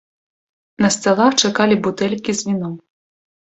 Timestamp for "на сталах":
0.83-1.31